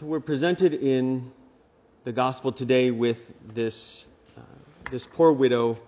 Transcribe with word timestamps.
So 0.00 0.06
we're 0.06 0.20
presented 0.20 0.72
in 0.72 1.30
the 2.04 2.12
gospel 2.12 2.52
today 2.52 2.90
with 2.90 3.18
this, 3.54 4.06
uh, 4.34 4.40
this 4.90 5.06
poor 5.06 5.30
widow 5.30 5.78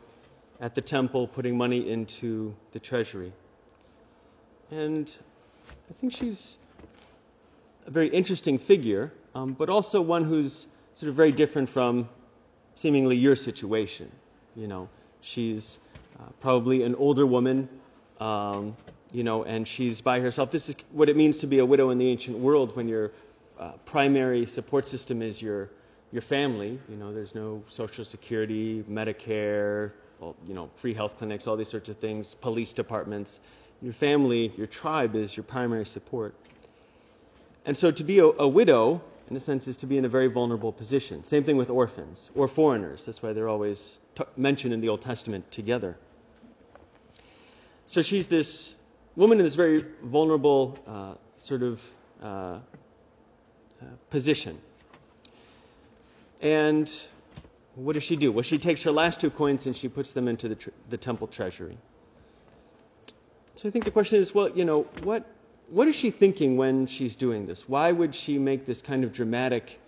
at 0.60 0.74
the 0.74 0.82
temple 0.82 1.26
putting 1.26 1.56
money 1.56 1.90
into 1.90 2.54
the 2.72 2.78
treasury. 2.78 3.32
And 4.70 5.16
I 5.66 5.94
think 5.98 6.12
she's 6.12 6.58
a 7.86 7.90
very 7.90 8.08
interesting 8.08 8.58
figure, 8.58 9.10
um, 9.34 9.54
but 9.54 9.70
also 9.70 10.02
one 10.02 10.24
who's 10.24 10.66
sort 10.96 11.08
of 11.08 11.14
very 11.14 11.32
different 11.32 11.70
from 11.70 12.06
seemingly 12.74 13.16
your 13.16 13.34
situation. 13.34 14.12
You 14.56 14.66
know, 14.66 14.90
she's 15.22 15.78
uh, 16.20 16.24
probably 16.38 16.82
an 16.82 16.96
older 16.96 17.24
woman, 17.24 17.66
um, 18.20 18.76
you 19.10 19.24
know, 19.24 19.44
and 19.44 19.66
she's 19.66 20.02
by 20.02 20.20
herself. 20.20 20.50
This 20.50 20.68
is 20.68 20.74
what 20.90 21.08
it 21.08 21.16
means 21.16 21.38
to 21.38 21.46
be 21.46 21.60
a 21.60 21.64
widow 21.64 21.88
in 21.88 21.96
the 21.96 22.08
ancient 22.08 22.36
world 22.36 22.76
when 22.76 22.88
your 22.88 23.10
uh, 23.62 23.72
primary 23.84 24.44
support 24.44 24.86
system 24.88 25.22
is 25.22 25.40
your 25.40 25.70
your 26.10 26.22
family. 26.22 26.78
You 26.88 26.96
know, 26.96 27.12
there's 27.12 27.34
no 27.34 27.62
Social 27.68 28.04
Security, 28.04 28.84
Medicare, 28.90 29.92
well, 30.20 30.36
you 30.46 30.52
know, 30.52 30.68
free 30.74 30.92
health 30.92 31.16
clinics, 31.16 31.46
all 31.46 31.56
these 31.56 31.70
sorts 31.70 31.88
of 31.88 31.96
things, 31.98 32.34
police 32.34 32.72
departments. 32.72 33.40
Your 33.80 33.94
family, 33.94 34.52
your 34.56 34.66
tribe 34.66 35.16
is 35.16 35.36
your 35.36 35.44
primary 35.44 35.86
support. 35.86 36.34
And 37.64 37.76
so 37.76 37.90
to 37.90 38.04
be 38.04 38.18
a, 38.18 38.26
a 38.26 38.46
widow, 38.46 39.00
in 39.30 39.36
a 39.36 39.40
sense, 39.40 39.66
is 39.68 39.76
to 39.78 39.86
be 39.86 39.96
in 39.96 40.04
a 40.04 40.08
very 40.08 40.26
vulnerable 40.26 40.72
position. 40.72 41.24
Same 41.24 41.44
thing 41.44 41.56
with 41.56 41.70
orphans 41.70 42.30
or 42.34 42.48
foreigners. 42.48 43.04
That's 43.04 43.22
why 43.22 43.32
they're 43.32 43.48
always 43.48 43.98
t- 44.14 44.24
mentioned 44.36 44.74
in 44.74 44.80
the 44.80 44.88
Old 44.90 45.00
Testament 45.00 45.50
together. 45.50 45.96
So 47.86 48.02
she's 48.02 48.26
this 48.26 48.74
woman 49.16 49.38
in 49.38 49.44
this 49.44 49.54
very 49.54 49.84
vulnerable 50.04 50.78
uh, 50.86 51.14
sort 51.38 51.62
of 51.62 51.80
uh, 52.22 52.58
position. 54.12 54.58
And 56.42 56.92
what 57.74 57.94
does 57.94 58.04
she 58.04 58.14
do? 58.16 58.30
Well, 58.30 58.42
she 58.42 58.58
takes 58.58 58.82
her 58.82 58.92
last 58.92 59.20
two 59.20 59.30
coins 59.30 59.66
and 59.66 59.74
she 59.74 59.88
puts 59.88 60.12
them 60.12 60.28
into 60.28 60.48
the, 60.48 60.54
tr- 60.54 60.70
the 60.90 60.98
temple 60.98 61.26
treasury. 61.26 61.78
So 63.56 63.68
I 63.68 63.72
think 63.72 63.86
the 63.86 63.90
question 63.90 64.20
is 64.20 64.34
well, 64.34 64.50
you 64.50 64.64
know, 64.64 64.82
what, 65.02 65.26
what 65.70 65.88
is 65.88 65.96
she 65.96 66.10
thinking 66.10 66.56
when 66.56 66.86
she's 66.86 67.16
doing 67.16 67.46
this? 67.46 67.68
Why 67.68 67.90
would 67.90 68.14
she 68.14 68.38
make 68.38 68.66
this 68.66 68.82
kind 68.82 69.02
of 69.02 69.12
dramatic 69.12 69.80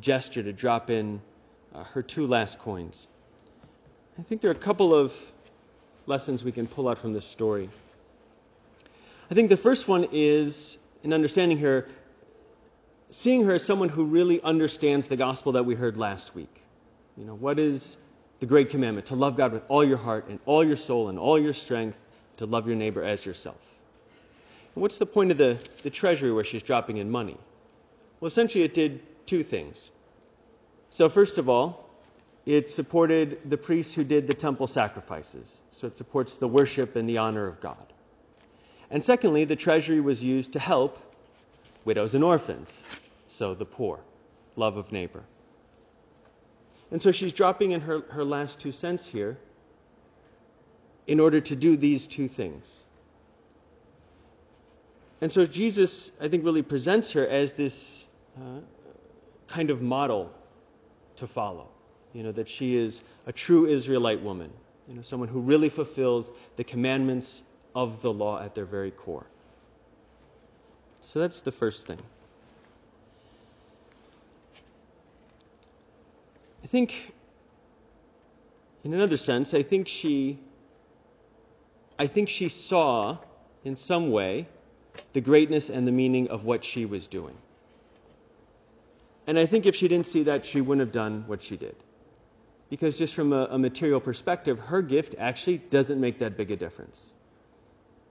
gesture 0.00 0.42
to 0.42 0.52
drop 0.52 0.88
in 0.88 1.20
uh, 1.74 1.84
her 1.84 2.02
two 2.02 2.26
last 2.26 2.58
coins? 2.58 3.06
I 4.18 4.22
think 4.22 4.40
there 4.40 4.50
are 4.50 4.58
a 4.62 4.66
couple 4.70 4.94
of 4.94 5.12
lessons 6.06 6.42
we 6.42 6.52
can 6.52 6.66
pull 6.66 6.88
out 6.88 6.98
from 6.98 7.12
this 7.12 7.26
story. 7.26 7.68
I 9.30 9.34
think 9.34 9.50
the 9.50 9.58
first 9.58 9.86
one 9.86 10.08
is 10.10 10.78
in 11.04 11.12
understanding 11.12 11.58
her, 11.58 11.86
seeing 13.10 13.44
her 13.44 13.54
as 13.54 13.64
someone 13.64 13.88
who 13.88 14.04
really 14.04 14.40
understands 14.42 15.06
the 15.06 15.16
gospel 15.16 15.52
that 15.52 15.64
we 15.64 15.74
heard 15.74 15.96
last 15.96 16.34
week. 16.34 16.62
You 17.16 17.24
know, 17.24 17.34
what 17.34 17.58
is 17.58 17.96
the 18.40 18.46
great 18.46 18.70
commandment? 18.70 19.06
To 19.06 19.16
love 19.16 19.36
God 19.36 19.52
with 19.52 19.62
all 19.68 19.84
your 19.84 19.96
heart 19.96 20.28
and 20.28 20.38
all 20.46 20.64
your 20.64 20.76
soul 20.76 21.08
and 21.08 21.18
all 21.18 21.38
your 21.38 21.54
strength, 21.54 21.98
to 22.36 22.46
love 22.46 22.66
your 22.66 22.76
neighbor 22.76 23.02
as 23.02 23.24
yourself. 23.26 23.60
And 24.74 24.82
what's 24.82 24.98
the 24.98 25.06
point 25.06 25.30
of 25.30 25.38
the, 25.38 25.58
the 25.82 25.90
treasury 25.90 26.32
where 26.32 26.44
she's 26.44 26.62
dropping 26.62 26.98
in 26.98 27.10
money? 27.10 27.36
Well, 28.20 28.28
essentially, 28.28 28.64
it 28.64 28.74
did 28.74 29.00
two 29.26 29.42
things. 29.42 29.90
So, 30.90 31.08
first 31.08 31.38
of 31.38 31.48
all, 31.48 31.88
it 32.48 32.70
supported 32.70 33.38
the 33.50 33.58
priests 33.58 33.94
who 33.94 34.04
did 34.04 34.26
the 34.26 34.32
temple 34.32 34.66
sacrifices. 34.66 35.60
So 35.70 35.86
it 35.86 35.98
supports 35.98 36.38
the 36.38 36.48
worship 36.48 36.96
and 36.96 37.06
the 37.06 37.18
honor 37.18 37.46
of 37.46 37.60
God. 37.60 37.92
And 38.90 39.04
secondly, 39.04 39.44
the 39.44 39.54
treasury 39.54 40.00
was 40.00 40.24
used 40.24 40.54
to 40.54 40.58
help 40.58 40.98
widows 41.88 42.14
and 42.14 42.22
orphans, 42.22 42.82
so 43.28 43.54
the 43.54 43.64
poor, 43.64 43.98
love 44.56 44.76
of 44.76 44.92
neighbor. 44.92 45.24
And 46.90 47.00
so 47.00 47.12
she's 47.12 47.32
dropping 47.32 47.70
in 47.70 47.80
her, 47.80 48.02
her 48.10 48.24
last 48.24 48.60
two 48.60 48.72
cents 48.72 49.06
here 49.06 49.38
in 51.06 51.18
order 51.18 51.40
to 51.40 51.56
do 51.56 51.78
these 51.78 52.06
two 52.06 52.28
things. 52.28 52.80
And 55.22 55.32
so 55.32 55.46
Jesus, 55.46 56.12
I 56.20 56.28
think, 56.28 56.44
really 56.44 56.60
presents 56.60 57.12
her 57.12 57.26
as 57.26 57.54
this 57.54 58.04
uh, 58.36 58.60
kind 59.46 59.70
of 59.70 59.80
model 59.80 60.30
to 61.16 61.26
follow. 61.26 61.68
You 62.12 62.22
know, 62.22 62.32
that 62.32 62.50
she 62.50 62.76
is 62.76 63.00
a 63.26 63.32
true 63.32 63.64
Israelite 63.64 64.22
woman, 64.22 64.50
you 64.88 64.94
know, 64.94 65.00
someone 65.00 65.30
who 65.30 65.40
really 65.40 65.70
fulfills 65.70 66.30
the 66.56 66.64
commandments 66.64 67.42
of 67.74 68.02
the 68.02 68.12
law 68.12 68.42
at 68.42 68.54
their 68.54 68.66
very 68.66 68.90
core. 68.90 69.26
So 71.08 71.20
that's 71.20 71.40
the 71.40 71.52
first 71.52 71.86
thing. 71.86 71.98
I 76.62 76.66
think, 76.66 77.14
in 78.84 78.92
another 78.92 79.16
sense, 79.16 79.54
I 79.54 79.62
think 79.62 79.88
she, 79.88 80.38
I 81.98 82.08
think 82.08 82.28
she 82.28 82.50
saw, 82.50 83.16
in 83.64 83.74
some 83.74 84.10
way, 84.10 84.48
the 85.14 85.22
greatness 85.22 85.70
and 85.70 85.86
the 85.86 85.92
meaning 85.92 86.28
of 86.28 86.44
what 86.44 86.62
she 86.62 86.84
was 86.84 87.06
doing. 87.06 87.38
And 89.26 89.38
I 89.38 89.46
think 89.46 89.64
if 89.64 89.76
she 89.76 89.88
didn't 89.88 90.08
see 90.08 90.24
that, 90.24 90.44
she 90.44 90.60
wouldn't 90.60 90.86
have 90.86 90.92
done 90.92 91.24
what 91.26 91.42
she 91.42 91.56
did. 91.56 91.76
Because 92.68 92.98
just 92.98 93.14
from 93.14 93.32
a, 93.32 93.46
a, 93.46 93.58
material 93.58 94.00
perspective, 94.00 94.58
her 94.58 94.82
gift 94.82 95.14
actually 95.18 95.56
doesn't 95.56 95.98
make 95.98 96.18
that 96.18 96.36
big 96.36 96.50
a 96.50 96.56
difference. 96.56 97.12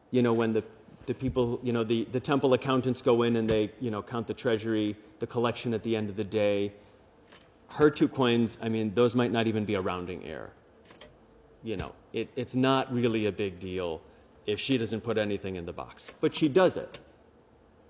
You 0.10 0.24
know, 0.24 0.34
when 0.34 0.54
the, 0.54 0.64
the 1.08 1.14
people, 1.14 1.60
you 1.64 1.72
know, 1.72 1.84
the, 1.86 2.06
the 2.12 2.20
temple 2.20 2.54
accountants 2.54 3.02
go 3.02 3.24
in 3.24 3.38
and 3.38 3.50
they, 3.50 3.72
you 3.80 3.90
know, 3.90 4.04
count 4.04 4.28
the 4.28 4.34
treasury, 4.34 4.96
the 5.20 5.26
collection 5.26 5.74
at 5.74 5.82
the 5.82 5.96
end 5.96 6.10
of 6.10 6.18
the 6.18 6.24
day, 6.24 6.72
her 7.70 7.90
two 7.90 8.10
coins, 8.10 8.58
I 8.62 8.70
mean, 8.70 8.94
those 8.94 9.16
might 9.16 9.32
not 9.32 9.48
even 9.48 9.64
be 9.66 9.76
a 9.76 9.82
rounding 9.82 10.26
error. 10.26 10.52
You 11.64 11.78
know, 11.78 11.94
it, 12.12 12.30
it's 12.36 12.56
not 12.56 12.94
really 12.94 13.26
a 13.26 13.32
big 13.32 13.58
deal 13.58 14.02
if 14.46 14.60
she 14.60 14.78
doesn't 14.78 15.02
put 15.02 15.18
anything 15.18 15.56
in 15.56 15.66
the 15.66 15.74
box. 15.74 16.08
But 16.20 16.36
she 16.36 16.50
does 16.50 16.76
it. 16.76 17.00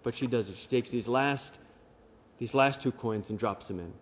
But 0.03 0.16
she 0.16 0.27
does 0.27 0.50
it. 0.50 0.56
She 0.57 0.67
takes 0.67 0.89
these 0.91 1.07
last, 1.07 1.57
these 2.38 2.53
last 2.53 2.81
two 2.81 2.91
coins 2.91 3.31
and 3.31 3.38
drops 3.38 3.67
them 3.67 3.79
in. 3.79 3.94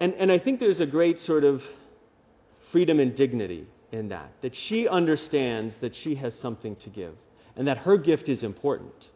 And, 0.00 0.14
and 0.14 0.30
I 0.30 0.38
think 0.38 0.60
there's 0.60 0.80
a 0.80 0.86
great 0.86 1.18
sort 1.18 1.44
of 1.44 1.64
freedom 2.60 3.00
and 3.00 3.14
dignity 3.14 3.66
in 3.92 4.08
that, 4.08 4.30
that 4.42 4.54
she 4.54 4.88
understands 4.88 5.78
that 5.78 5.94
she 5.94 6.14
has 6.16 6.38
something 6.38 6.76
to 6.76 6.90
give 6.90 7.14
and 7.56 7.66
that 7.68 7.78
her 7.78 7.96
gift 7.98 8.28
is 8.28 8.42
important. 8.42 9.08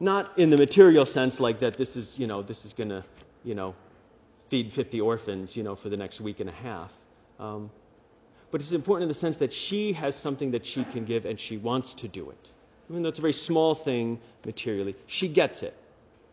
Not 0.00 0.38
in 0.38 0.50
the 0.50 0.56
material 0.56 1.06
sense, 1.06 1.40
like 1.40 1.60
that 1.60 1.76
this 1.76 1.96
is, 1.96 2.18
you 2.18 2.26
know, 2.26 2.42
this 2.42 2.64
is 2.64 2.72
going 2.72 2.90
to, 2.90 3.04
you 3.44 3.54
know, 3.54 3.74
feed 4.48 4.72
50 4.72 5.00
orphans, 5.00 5.56
you 5.56 5.64
know, 5.64 5.74
for 5.74 5.88
the 5.88 5.96
next 5.96 6.20
week 6.20 6.40
and 6.40 6.48
a 6.48 6.52
half. 6.52 6.92
Um, 7.40 7.70
but 8.50 8.60
it's 8.60 8.72
important 8.72 9.02
in 9.02 9.08
the 9.08 9.14
sense 9.14 9.38
that 9.38 9.52
she 9.52 9.92
has 9.92 10.14
something 10.14 10.52
that 10.52 10.64
she 10.64 10.84
can 10.84 11.04
give 11.04 11.26
and 11.26 11.38
she 11.38 11.56
wants 11.56 11.94
to 11.94 12.08
do 12.08 12.30
it. 12.30 12.50
Even 12.88 13.02
though 13.02 13.10
it's 13.10 13.18
a 13.18 13.22
very 13.22 13.34
small 13.34 13.74
thing 13.74 14.20
materially, 14.46 14.96
she 15.06 15.28
gets 15.28 15.62
it. 15.62 15.76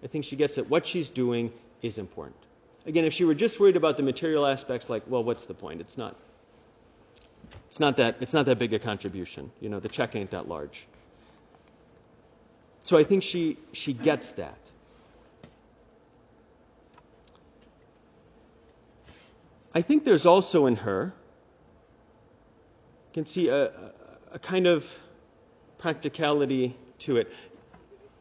I 0.03 0.07
think 0.07 0.25
she 0.25 0.35
gets 0.35 0.57
it. 0.57 0.69
What 0.69 0.85
she's 0.85 1.09
doing 1.09 1.51
is 1.81 1.97
important. 1.97 2.37
Again, 2.85 3.03
if 3.03 3.13
she 3.13 3.25
were 3.25 3.33
just 3.33 3.59
worried 3.59 3.75
about 3.75 3.97
the 3.97 4.03
material 4.03 4.45
aspects, 4.45 4.89
like, 4.89 5.03
well, 5.07 5.23
what's 5.23 5.45
the 5.45 5.55
point? 5.55 5.81
It's 5.81 5.97
not. 5.97 6.15
It's 7.75 7.79
not 7.81 7.97
that. 7.97 8.15
It's 8.21 8.31
not 8.31 8.45
that 8.45 8.57
big 8.57 8.71
a 8.71 8.79
contribution. 8.79 9.51
You 9.59 9.67
know, 9.67 9.81
the 9.81 9.89
check 9.89 10.15
ain't 10.15 10.31
that 10.31 10.47
large. 10.47 10.87
So 12.83 12.97
I 12.97 13.03
think 13.03 13.21
she 13.21 13.57
she 13.73 13.91
gets 13.91 14.31
that. 14.31 14.57
I 19.73 19.81
think 19.81 20.05
there's 20.05 20.25
also 20.25 20.67
in 20.67 20.77
her. 20.77 21.13
You 23.09 23.13
can 23.13 23.25
see 23.25 23.49
a, 23.49 23.91
a 24.31 24.39
kind 24.39 24.67
of 24.67 24.87
practicality 25.77 26.77
to 26.99 27.17
it. 27.17 27.29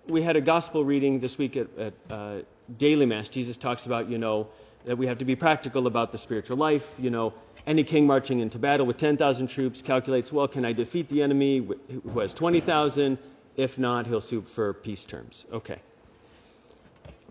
We 0.09 0.21
had 0.21 0.35
a 0.35 0.41
gospel 0.41 0.85
reading 0.85 1.21
this 1.21 1.39
week 1.39 1.57
at, 1.57 1.69
at 1.79 1.95
uh, 2.11 2.39
daily 2.77 3.07
mass, 3.07 3.29
Jesus 3.29 3.57
talks 3.57 3.87
about, 3.87 4.11
you 4.11 4.19
know, 4.19 4.49
that 4.85 4.97
we 4.97 5.07
have 5.07 5.19
to 5.19 5.25
be 5.25 5.37
practical 5.37 5.87
about 5.87 6.13
the 6.13 6.19
spiritual 6.19 6.57
life. 6.57 6.87
You 6.99 7.11
know, 7.11 7.33
any 7.67 7.85
king 7.85 8.07
marching 8.07 8.41
into 8.41 8.59
battle 8.59 8.87
with 8.87 8.99
10,000 8.99 9.47
troops 9.49 9.83
calculates, 9.83 10.33
well, 10.33 10.49
can 10.49 10.65
I 10.65 10.73
defeat 10.73 11.09
the 11.09 11.23
enemy 11.23 11.59
who 11.59 12.19
has 12.21 12.35
20,000? 12.35 13.19
If 13.57 13.79
not, 13.79 14.07
he'll 14.07 14.21
sue 14.21 14.43
for 14.43 14.73
peace 14.73 15.05
terms. 15.05 15.47
Okay. 15.53 15.79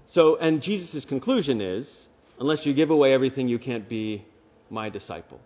So, 0.06 0.38
and 0.38 0.62
Jesus' 0.62 1.06
conclusion 1.06 1.62
is, 1.62 2.08
unless 2.40 2.66
you 2.66 2.74
give 2.74 2.90
away 2.90 3.14
everything, 3.14 3.48
you 3.48 3.60
can't 3.60 3.88
be 3.88 4.24
my 4.70 4.90
disciple. 4.90 5.40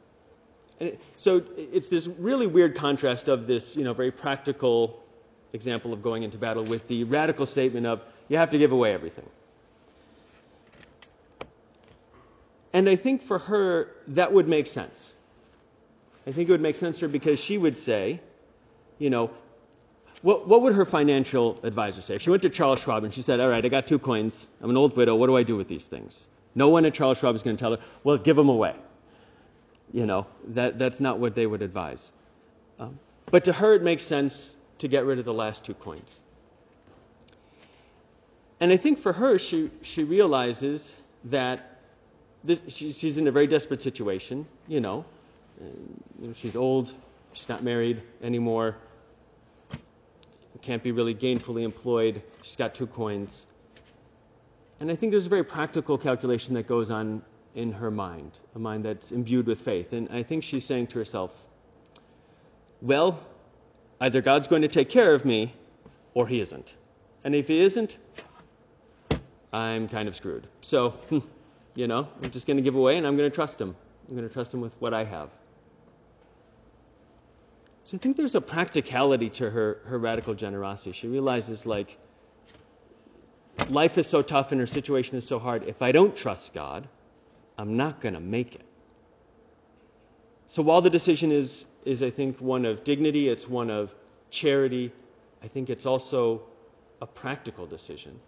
It, 0.79 1.01
so 1.17 1.43
it's 1.57 1.87
this 1.87 2.07
really 2.07 2.47
weird 2.47 2.75
contrast 2.75 3.27
of 3.27 3.47
this, 3.47 3.75
you 3.75 3.83
know, 3.83 3.93
very 3.93 4.11
practical 4.11 5.03
example 5.53 5.93
of 5.93 6.03
going 6.03 6.23
into 6.23 6.37
battle 6.37 6.63
with 6.63 6.87
the 6.87 7.03
radical 7.05 7.45
statement 7.45 7.85
of 7.85 8.01
you 8.29 8.37
have 8.37 8.51
to 8.51 8.57
give 8.57 8.71
away 8.71 8.93
everything. 8.93 9.27
And 12.77 12.87
I 12.87 12.95
think 12.95 13.23
for 13.23 13.39
her, 13.39 13.95
that 14.09 14.31
would 14.31 14.47
make 14.47 14.67
sense. 14.67 15.13
I 16.27 16.31
think 16.31 16.47
it 16.47 16.51
would 16.51 16.61
make 16.61 16.75
sense 16.75 16.99
to 16.99 17.05
her 17.05 17.09
because 17.09 17.39
she 17.39 17.57
would 17.57 17.75
say, 17.75 18.19
you 18.99 19.09
know, 19.09 19.31
what, 20.21 20.47
what 20.47 20.61
would 20.61 20.75
her 20.75 20.85
financial 20.85 21.59
advisor 21.63 22.01
say? 22.01 22.13
If 22.17 22.21
she 22.21 22.29
went 22.29 22.43
to 22.43 22.51
Charles 22.51 22.79
Schwab 22.79 23.03
and 23.03 23.11
she 23.11 23.23
said, 23.23 23.39
All 23.39 23.49
right, 23.49 23.65
I 23.65 23.67
got 23.67 23.87
two 23.87 23.97
coins. 23.97 24.45
I'm 24.61 24.69
an 24.69 24.77
old 24.77 24.95
widow. 24.95 25.15
What 25.15 25.25
do 25.25 25.35
I 25.35 25.41
do 25.41 25.55
with 25.55 25.67
these 25.67 25.87
things? 25.87 26.27
No 26.53 26.69
one 26.69 26.85
at 26.85 26.93
Charles 26.93 27.17
Schwab 27.17 27.35
is 27.35 27.41
going 27.41 27.57
to 27.57 27.59
tell 27.59 27.71
her, 27.71 27.81
Well, 28.03 28.19
give 28.19 28.35
them 28.35 28.49
away. 28.49 28.75
You 29.91 30.05
know, 30.05 30.27
that, 30.49 30.77
that's 30.77 30.99
not 30.99 31.17
what 31.17 31.33
they 31.33 31.47
would 31.47 31.63
advise. 31.63 32.11
Um, 32.77 32.99
but 33.31 33.43
to 33.45 33.53
her, 33.53 33.73
it 33.73 33.81
makes 33.81 34.03
sense 34.03 34.55
to 34.77 34.87
get 34.87 35.03
rid 35.03 35.17
of 35.17 35.25
the 35.25 35.33
last 35.33 35.65
two 35.65 35.73
coins. 35.73 36.19
And 38.59 38.71
I 38.71 38.77
think 38.77 39.01
for 39.01 39.13
her, 39.13 39.39
she, 39.39 39.71
she 39.81 40.03
realizes 40.03 40.93
that 41.23 41.76
this, 42.47 42.59
she, 42.67 42.93
she's 42.93 43.17
in 43.17 43.27
a 43.27 43.31
very 43.31 43.47
desperate 43.47 43.81
situation, 43.81 44.47
you 44.67 44.79
know. 44.79 45.05
You 45.61 46.27
know. 46.27 46.33
She's 46.33 46.55
old, 46.55 46.91
she's 47.33 47.49
not 47.49 47.63
married 47.63 48.01
anymore, 48.23 48.77
can't 50.61 50.81
be 50.83 50.91
really 50.91 51.13
gainfully 51.13 51.63
employed, 51.63 52.21
she's 52.41 52.55
got 52.55 52.73
two 52.73 52.87
coins. 52.87 53.45
And 54.79 54.91
I 54.91 54.95
think 54.95 55.11
there's 55.11 55.25
a 55.25 55.29
very 55.29 55.43
practical 55.43 55.97
calculation 55.97 56.53
that 56.55 56.67
goes 56.67 56.89
on 56.89 57.21
in 57.55 57.71
her 57.71 57.89
mind, 57.89 58.31
a 58.55 58.59
mind 58.59 58.85
that's 58.85 59.11
imbued 59.11 59.47
with 59.47 59.61
faith. 59.61 59.93
And 59.93 60.07
I 60.11 60.23
think 60.23 60.43
she's 60.43 60.65
saying 60.65 60.87
to 60.87 60.99
herself, 60.99 61.31
well, 62.81 63.19
either 63.99 64.21
God's 64.21 64.47
going 64.47 64.61
to 64.61 64.67
take 64.67 64.89
care 64.89 65.13
of 65.13 65.25
me 65.25 65.53
or 66.13 66.27
he 66.27 66.39
isn't. 66.41 66.75
And 67.23 67.33
if 67.33 67.47
he 67.47 67.61
isn't, 67.61 67.97
I'm 69.51 69.87
kind 69.87 70.07
of 70.07 70.15
screwed. 70.15 70.47
So, 70.61 70.93
you 71.77 71.85
know, 71.85 72.07
I'm 72.23 72.31
just 72.31 72.47
going 72.47 72.57
to 72.57 72.63
give 72.63 72.73
away 72.73 72.97
and 72.97 73.05
I'm 73.05 73.15
going 73.15 73.29
to 73.29 73.35
trust 73.35 73.61
him. 73.61 73.75
I'm 74.09 74.15
going 74.15 74.27
to 74.27 74.33
trust 74.33 74.51
him 74.51 74.61
with 74.61 74.73
what 74.79 74.95
I 74.95 75.03
have. 75.03 75.29
So 77.83 77.95
I 77.95 77.99
think 77.99 78.17
there's 78.17 78.33
a 78.33 78.41
practicality 78.41 79.29
to 79.29 79.47
her, 79.51 79.81
her 79.85 79.99
radical 79.99 80.33
generosity. 80.33 80.91
She 80.91 81.07
realizes, 81.07 81.67
like, 81.67 81.95
life 83.69 83.99
is 83.99 84.07
so 84.07 84.23
tough 84.23 84.51
and 84.51 84.59
her 84.59 84.65
situation 84.65 85.19
is 85.19 85.27
so 85.27 85.37
hard. 85.37 85.65
If 85.67 85.83
I 85.83 85.91
don't 85.91 86.15
trust 86.15 86.51
God, 86.51 86.87
I'm 87.59 87.77
not 87.77 88.01
going 88.01 88.15
to 88.15 88.19
make 88.19 88.55
it. 88.55 88.65
So 90.47 90.63
while 90.63 90.81
the 90.81 90.89
decision 90.89 91.31
is, 91.31 91.65
is, 91.85 92.01
I 92.01 92.09
think, 92.09 92.39
one 92.39 92.65
of 92.65 92.83
dignity, 92.83 93.29
it's 93.29 93.47
one 93.47 93.69
of 93.69 93.93
charity, 94.31 94.91
I 95.43 95.47
think 95.47 95.69
it's 95.69 95.85
also 95.85 96.41
a 97.01 97.05
practical 97.05 97.67
decision 97.67 98.19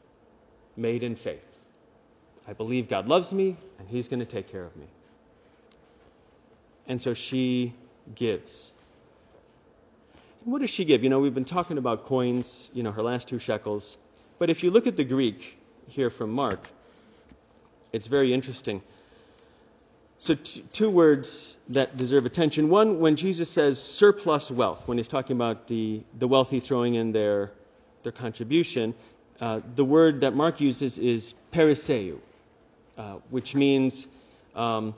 made 0.77 1.01
in 1.01 1.15
faith. 1.15 1.58
I 2.49 2.53
believe 2.53 2.89
God 2.89 3.07
loves 3.07 3.31
me 3.31 3.55
and 3.77 3.87
He's 3.87 4.07
going 4.07 4.21
to 4.21 4.25
take 4.25 4.51
care 4.51 4.63
of 4.63 4.75
me. 4.75 4.87
And 6.87 6.99
so 6.99 7.13
she 7.13 7.75
gives. 8.15 8.71
What 10.45 10.61
does 10.61 10.71
she 10.71 10.83
give? 10.83 11.03
You 11.03 11.09
know, 11.09 11.19
we've 11.19 11.33
been 11.33 11.45
talking 11.45 11.77
about 11.77 12.05
coins, 12.05 12.71
you 12.73 12.81
know, 12.81 12.91
her 12.91 13.03
last 13.03 13.27
two 13.27 13.37
shekels. 13.37 13.97
But 14.39 14.49
if 14.49 14.63
you 14.63 14.71
look 14.71 14.87
at 14.87 14.97
the 14.97 15.03
Greek 15.03 15.59
here 15.87 16.09
from 16.09 16.31
Mark, 16.31 16.67
it's 17.93 18.07
very 18.07 18.33
interesting. 18.33 18.81
So, 20.17 20.33
t- 20.33 20.65
two 20.73 20.89
words 20.89 21.55
that 21.69 21.97
deserve 21.97 22.25
attention. 22.25 22.69
One, 22.69 22.99
when 22.99 23.15
Jesus 23.15 23.49
says 23.51 23.81
surplus 23.81 24.49
wealth, 24.49 24.87
when 24.87 24.97
he's 24.97 25.07
talking 25.07 25.35
about 25.35 25.67
the, 25.67 26.01
the 26.17 26.27
wealthy 26.27 26.59
throwing 26.59 26.95
in 26.95 27.11
their, 27.11 27.51
their 28.01 28.11
contribution, 28.11 28.95
uh, 29.39 29.61
the 29.75 29.85
word 29.85 30.21
that 30.21 30.35
Mark 30.35 30.59
uses 30.59 30.97
is 30.97 31.35
periseu, 31.53 32.19
uh, 32.99 33.15
which 33.29 33.55
means 33.55 34.07
um, 34.55 34.93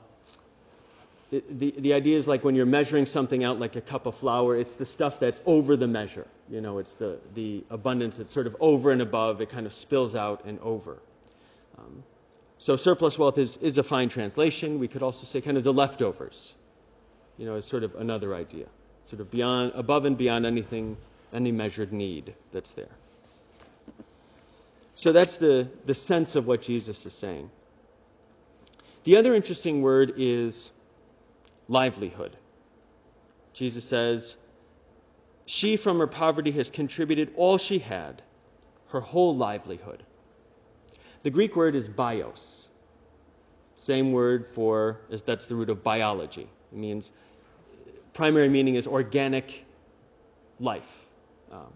the, 1.30 1.72
the 1.78 1.94
idea 1.94 2.18
is 2.18 2.28
like 2.28 2.44
when 2.44 2.56
you're 2.56 2.66
measuring 2.66 3.06
something 3.06 3.44
out 3.44 3.60
like 3.60 3.76
a 3.76 3.82
cup 3.82 4.08
of 4.08 4.16
flour, 4.16 4.58
it's 4.58 4.74
the 4.74 4.88
stuff 4.88 5.20
that's 5.20 5.40
over 5.46 5.78
the 5.78 5.88
measure. 5.88 6.26
You 6.50 6.62
know, 6.62 6.80
it's 6.80 6.94
the, 6.94 7.20
the 7.36 7.64
abundance 7.70 8.18
that's 8.18 8.34
sort 8.34 8.48
of 8.48 8.58
over 8.60 8.92
and 8.92 9.04
above, 9.04 9.40
it 9.40 9.50
kind 9.50 9.68
of 9.68 9.74
spills 9.74 10.16
out 10.16 10.46
and 10.46 10.60
over. 10.62 10.98
Um, 11.78 12.04
so 12.58 12.76
surplus 12.76 13.20
wealth 13.20 13.38
is, 13.38 13.58
is 13.58 13.78
a 13.78 13.84
fine 13.84 14.10
translation. 14.10 14.80
We 14.80 14.88
could 14.88 15.04
also 15.04 15.26
say 15.26 15.40
kind 15.40 15.58
of 15.58 15.64
the 15.64 15.74
leftovers, 15.74 16.54
you 17.38 17.46
know, 17.46 17.56
is 17.56 17.66
sort 17.66 17.84
of 17.84 17.94
another 17.96 18.34
idea, 18.34 18.66
sort 19.06 19.22
of 19.22 19.30
beyond, 19.30 19.74
above 19.76 20.06
and 20.06 20.18
beyond 20.18 20.48
anything, 20.48 20.98
any 21.32 21.52
measured 21.52 21.94
need 21.94 22.34
that's 22.52 22.72
there. 22.72 22.96
So 24.96 25.12
that's 25.12 25.38
the, 25.38 25.70
the 25.86 25.94
sense 25.94 26.36
of 26.36 26.48
what 26.48 26.62
Jesus 26.62 27.06
is 27.06 27.14
saying. 27.14 27.50
The 29.04 29.18
other 29.18 29.34
interesting 29.34 29.82
word 29.82 30.14
is 30.18 30.72
livelihood. 31.68 32.38
Jesus 33.54 33.84
says, 33.84 34.38
She 35.46 35.76
from 35.76 36.00
her 36.00 36.08
poverty 36.08 36.52
has 36.52 36.70
contributed 36.70 37.34
all 37.36 37.58
she 37.58 37.80
had, 37.80 38.22
her 38.90 39.00
whole 39.00 39.36
livelihood. 39.36 40.04
The 41.24 41.30
Greek 41.30 41.56
word 41.56 41.76
is 41.76 41.88
bios. 41.88 42.68
Same 43.76 44.12
word 44.12 44.48
for, 44.54 45.00
that's 45.26 45.46
the 45.46 45.56
root 45.56 45.70
of 45.70 45.84
biology. 45.84 46.48
It 46.72 46.78
means, 46.78 47.12
primary 48.14 48.50
meaning 48.50 48.76
is 48.76 48.86
organic 48.86 49.66
life. 50.60 50.84
Um, 51.52 51.74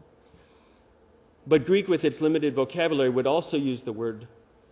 but 1.47 1.65
Greek, 1.65 1.87
with 1.87 2.05
its 2.05 2.21
limited 2.21 2.53
vocabulary, 2.53 3.09
would 3.09 3.27
also 3.27 3.57
use 3.57 3.81
the 3.81 3.91
word 3.91 4.27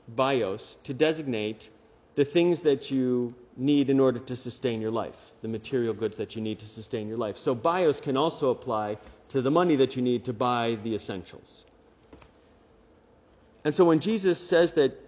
bios 0.08 0.78
to 0.84 0.94
designate 0.94 1.70
the 2.16 2.26
things 2.26 2.62
that 2.62 2.92
you 2.92 3.34
need 3.58 3.90
in 3.90 4.00
order 4.00 4.20
to 4.20 4.36
sustain 4.36 4.82
your 4.82 4.92
life, 4.92 5.16
the 5.42 5.48
material 5.48 5.94
goods 5.94 6.18
that 6.18 6.36
you 6.36 6.42
need 6.42 6.60
to 6.60 6.68
sustain 6.68 7.08
your 7.08 7.18
life. 7.18 7.38
So 7.38 7.56
bios 7.56 8.02
can 8.02 8.18
also 8.18 8.50
apply 8.50 8.98
to 9.30 9.42
the 9.42 9.52
money 9.52 9.78
that 9.78 9.96
you 9.96 10.02
need 10.02 10.26
to 10.26 10.34
buy 10.34 10.78
the 10.84 10.96
essentials. 10.96 11.66
And 13.64 13.74
so 13.74 13.86
when 13.86 14.00
Jesus 14.00 14.40
says 14.40 14.74
that 14.74 15.00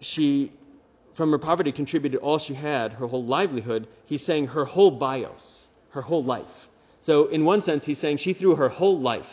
she, 0.00 0.52
from 1.14 1.30
her 1.30 1.38
poverty, 1.38 1.72
contributed 1.72 2.20
all 2.20 2.38
she 2.38 2.54
had, 2.54 2.94
her 2.94 3.06
whole 3.06 3.24
livelihood, 3.24 3.88
he's 4.06 4.24
saying 4.24 4.48
her 4.48 4.64
whole 4.64 4.90
bios, 4.90 5.66
her 5.90 6.02
whole 6.02 6.24
life. 6.24 6.68
So, 7.02 7.26
in 7.26 7.44
one 7.44 7.62
sense, 7.62 7.84
he's 7.84 7.98
saying 7.98 8.18
she 8.18 8.32
threw 8.32 8.54
her 8.54 8.68
whole 8.68 9.00
life 9.00 9.30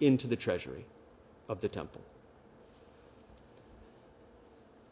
into 0.00 0.26
the 0.26 0.34
treasury 0.34 0.84
of 1.48 1.60
the 1.60 1.68
temple. 1.68 2.02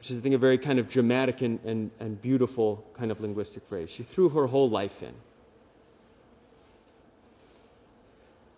Which 0.00 0.10
is, 0.10 0.18
I 0.18 0.22
think, 0.22 0.34
a 0.34 0.38
very 0.38 0.56
kind 0.56 0.78
of 0.78 0.88
dramatic 0.88 1.42
and, 1.42 1.60
and, 1.62 1.90
and 2.00 2.22
beautiful 2.22 2.82
kind 2.94 3.10
of 3.10 3.20
linguistic 3.20 3.68
phrase. 3.68 3.90
She 3.90 4.02
threw 4.02 4.30
her 4.30 4.46
whole 4.46 4.70
life 4.70 5.02
in. 5.02 5.12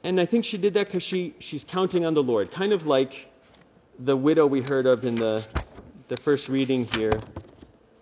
And 0.05 0.21
I 0.21 0.27
think 0.27 0.45
she 0.45 0.57
did 0.57 0.75
that 0.75 0.87
because 0.87 1.03
she, 1.03 1.35
she's 1.41 1.65
counting 1.65 2.05
on 2.05 2.15
the 2.15 2.23
Lord, 2.23 2.53
kind 2.53 2.73
of 2.73 2.87
like 2.87 3.29
the 3.99 4.17
widow 4.17 4.47
we 4.47 4.63
heard 4.63 4.87
of 4.87 5.05
in 5.05 5.19
the, 5.19 5.45
the 6.07 6.17
first 6.17 6.49
reading 6.49 6.85
here 6.85 7.25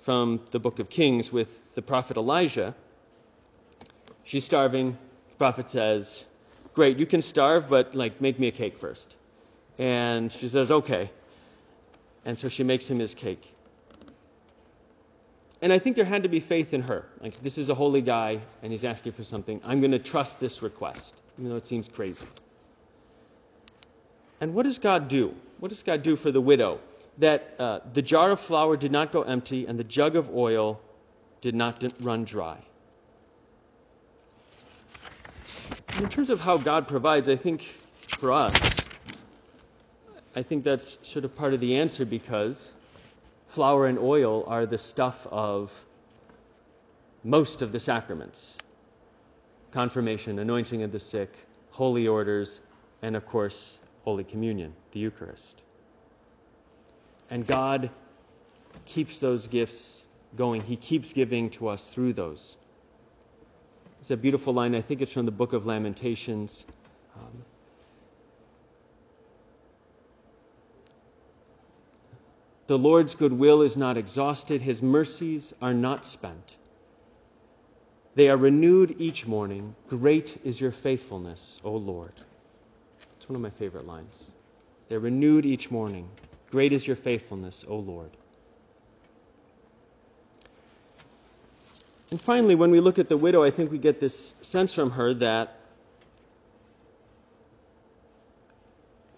from 0.03 0.43
the 0.51 0.59
book 0.59 0.79
of 0.79 0.91
Kings 0.91 1.33
with 1.33 1.49
the 1.75 1.83
prophet 1.83 2.19
Elijah. 2.19 2.75
She's 4.23 4.45
starving. 4.45 4.99
The 5.31 5.37
prophet 5.37 5.71
says, 5.71 6.27
Great, 6.75 6.99
you 6.99 7.07
can 7.07 7.23
starve, 7.23 7.71
but 7.71 7.95
like 7.95 8.21
make 8.21 8.39
me 8.39 8.49
a 8.49 8.53
cake 8.53 8.79
first. 8.79 9.17
And 9.79 10.31
she 10.31 10.51
says, 10.51 10.71
Okay. 10.71 11.11
And 12.25 12.39
so 12.39 12.49
she 12.49 12.63
makes 12.63 12.87
him 12.87 12.99
his 12.99 13.15
cake. 13.15 13.55
And 15.63 15.73
I 15.73 15.79
think 15.79 15.97
there 15.97 16.05
had 16.05 16.23
to 16.23 16.29
be 16.29 16.41
faith 16.41 16.73
in 16.73 16.83
her. 16.83 17.05
Like, 17.21 17.43
this 17.43 17.59
is 17.59 17.69
a 17.69 17.75
holy 17.75 18.01
guy, 18.01 18.41
and 18.63 18.73
he's 18.73 18.85
asking 18.85 19.13
for 19.13 19.25
something. 19.25 19.61
I'm 19.65 19.81
going 19.81 19.93
to 19.93 19.99
trust 19.99 20.41
this 20.41 20.63
request, 20.63 21.15
even 21.39 21.51
though 21.51 21.57
it 21.57 21.67
seems 21.67 21.89
crazy. 21.89 22.27
And 24.41 24.55
what 24.55 24.65
does 24.65 24.79
God 24.79 25.09
do? 25.09 25.35
What 25.59 25.69
does 25.69 25.83
God 25.83 26.03
do 26.03 26.17
for 26.17 26.31
the 26.31 26.41
widow? 26.41 26.81
That 27.19 27.55
uh, 27.59 27.81
the 27.93 28.01
jar 28.01 28.31
of 28.31 28.41
flour 28.41 28.77
did 28.77 28.91
not 28.91 29.13
go 29.13 29.23
empty 29.23 29.67
and 29.67 29.79
the 29.79 29.85
jug 29.85 30.17
of 30.17 30.35
oil 30.35 30.81
did 31.43 31.55
not 31.55 31.85
run 32.03 32.25
dry. 32.25 32.59
in 35.99 36.09
terms 36.09 36.31
of 36.31 36.41
how 36.41 36.57
God 36.57 36.89
provides, 36.89 37.29
I 37.29 37.37
think 37.37 37.63
for 38.19 38.33
us, 38.33 38.55
I 40.35 40.43
think 40.43 40.65
that's 40.65 40.97
sort 41.03 41.25
of 41.25 41.37
part 41.37 41.55
of 41.55 41.61
the 41.61 41.77
answer 41.77 42.05
because 42.05 42.71
flour 43.49 43.87
and 43.87 43.99
oil 43.99 44.45
are 44.47 44.65
the 44.67 44.79
stuff 44.79 45.27
of 45.31 45.73
most 47.25 47.63
of 47.63 47.73
the 47.73 47.81
sacraments 47.81 48.59
confirmation, 49.73 50.39
anointing 50.39 50.83
of 50.83 50.91
the 50.91 50.99
sick, 50.99 51.33
holy 51.71 52.09
orders, 52.09 52.61
and 53.03 53.15
of 53.15 53.27
course, 53.27 53.79
Holy 54.05 54.25
Communion, 54.25 54.75
the 54.93 54.99
Eucharist. 54.99 55.63
And 57.31 57.47
God 57.47 57.91
keeps 58.85 59.19
those 59.21 59.47
gifts 59.47 60.03
going. 60.37 60.63
He 60.63 60.77
keeps 60.77 61.13
giving 61.13 61.51
to 61.51 61.69
us 61.69 61.87
through 61.87 62.15
those. 62.15 62.57
It's 64.01 64.11
a 64.11 64.17
beautiful 64.17 64.53
line. 64.53 64.75
I 64.75 64.81
think 64.81 65.03
it's 65.03 65.13
from 65.13 65.27
the 65.27 65.31
book 65.31 65.53
of 65.53 65.67
Lamentations. 65.67 66.65
Um, 67.15 67.45
the 72.71 72.79
Lord's 72.79 73.17
goodwill 73.17 73.63
is 73.63 73.77
not 73.77 73.97
exhausted, 73.97 74.63
His 74.63 74.81
mercies 74.81 75.53
are 75.61 75.75
not 75.75 76.05
spent. 76.05 76.55
They 78.15 78.29
are 78.29 78.37
renewed 78.37 78.95
each 79.01 79.27
morning. 79.27 79.75
Great 79.89 80.41
is 80.45 80.61
your 80.61 80.71
faithfulness, 80.71 81.59
O 81.65 81.73
Lord. 81.73 82.13
It's 83.17 83.29
one 83.29 83.35
of 83.35 83.43
my 83.43 83.51
favorite 83.51 83.89
lines. 83.89 84.25
They're 84.89 85.01
renewed 85.01 85.47
each 85.47 85.69
morning. 85.69 86.09
Great 86.53 86.73
is 86.73 86.87
your 86.87 86.95
faithfulness, 86.95 87.65
O 87.67 87.75
Lord. 87.75 88.11
And 92.13 92.23
finally, 92.23 92.55
when 92.55 92.71
we 92.71 92.79
look 92.79 93.01
at 93.01 93.09
the 93.09 93.17
widow, 93.17 93.43
I 93.43 93.51
think 93.51 93.73
we 93.73 93.79
get 93.79 93.99
this 93.99 94.33
sense 94.43 94.73
from 94.73 94.93
her 94.93 95.15
that 95.15 95.59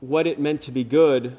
what 0.00 0.26
it 0.26 0.40
meant 0.40 0.62
to 0.62 0.70
be 0.70 0.84
good, 0.84 1.36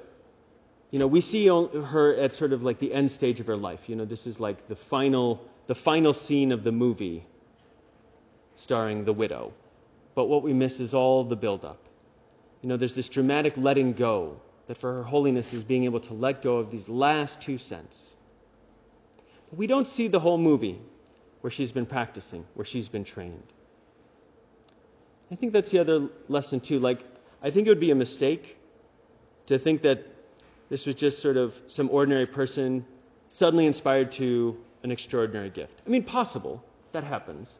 you 0.93 0.99
know, 0.99 1.07
we 1.07 1.21
see 1.21 1.47
her 1.47 2.15
at 2.17 2.35
sort 2.35 2.53
of 2.53 2.61
like 2.61 2.77
the 2.77 2.93
end 2.93 3.09
stage 3.09 3.39
of 3.39 3.47
her 3.47 3.57
life. 3.57 3.89
You 3.89 3.95
know, 3.95 4.05
this 4.05 4.27
is 4.27 4.39
like 4.39 4.67
the 4.67 4.75
final, 4.75 5.43
the 5.65 5.73
final 5.73 6.13
scene 6.13 6.51
of 6.51 6.63
the 6.63 6.71
movie 6.71 7.25
starring 8.53 9.03
the 9.03 9.11
widow. 9.11 9.53
But 10.13 10.25
what 10.25 10.43
we 10.43 10.53
miss 10.53 10.79
is 10.79 10.93
all 10.93 11.23
the 11.23 11.35
buildup. 11.35 11.79
You 12.61 12.69
know, 12.69 12.77
there's 12.77 12.93
this 12.93 13.09
dramatic 13.09 13.57
letting 13.57 13.93
go 13.93 14.39
that 14.67 14.77
for 14.77 14.93
her 14.93 15.01
holiness 15.01 15.51
is 15.51 15.63
being 15.63 15.85
able 15.85 15.99
to 16.01 16.13
let 16.13 16.43
go 16.43 16.57
of 16.57 16.69
these 16.69 16.87
last 16.87 17.41
two 17.41 17.57
cents. 17.57 18.11
But 19.49 19.57
we 19.57 19.65
don't 19.65 19.87
see 19.87 20.09
the 20.09 20.19
whole 20.19 20.37
movie 20.37 20.79
where 21.41 21.49
she's 21.49 21.71
been 21.71 21.87
practicing, 21.87 22.45
where 22.53 22.65
she's 22.65 22.87
been 22.87 23.03
trained. 23.03 23.51
I 25.31 25.37
think 25.37 25.53
that's 25.53 25.71
the 25.71 25.79
other 25.79 26.09
lesson, 26.27 26.59
too. 26.59 26.79
Like, 26.79 26.99
I 27.41 27.49
think 27.49 27.65
it 27.65 27.71
would 27.71 27.79
be 27.79 27.89
a 27.89 27.95
mistake 27.95 28.59
to 29.47 29.57
think 29.57 29.81
that 29.81 30.05
this 30.69 30.85
was 30.85 30.95
just 30.95 31.21
sort 31.21 31.37
of 31.37 31.55
some 31.67 31.89
ordinary 31.89 32.25
person 32.25 32.85
suddenly 33.29 33.65
inspired 33.65 34.11
to 34.13 34.57
an 34.83 34.91
extraordinary 34.91 35.49
gift. 35.49 35.81
I 35.85 35.89
mean, 35.89 36.03
possible. 36.03 36.63
That 36.91 37.03
happens. 37.03 37.57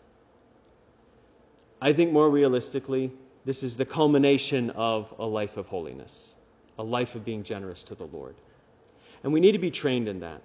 I 1.82 1.94
think 1.94 2.12
more 2.12 2.30
realistically, 2.30 3.12
this 3.46 3.64
is 3.64 3.76
the 3.76 3.86
culmination 3.86 4.70
of 4.72 5.14
a 5.20 5.26
life 5.26 5.58
of 5.58 5.68
holiness, 5.68 6.34
a 6.78 6.84
life 6.84 7.16
of 7.16 7.26
being 7.26 7.44
generous 7.44 7.84
to 7.84 7.96
the 7.96 8.06
Lord. 8.06 8.36
And 9.24 9.34
we 9.34 9.40
need 9.40 9.54
to 9.54 9.60
be 9.60 9.72
trained 9.72 10.08
in 10.08 10.20
that. 10.20 10.42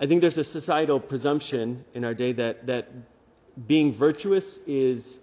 I 0.00 0.06
think 0.06 0.20
there's 0.20 0.38
a 0.38 0.44
societal 0.44 1.00
presumption 1.00 1.84
in 1.94 2.04
our 2.04 2.14
day 2.14 2.32
that, 2.32 2.66
that 2.66 2.88
being 3.66 3.92
virtuous 3.92 4.58
is 4.66 5.18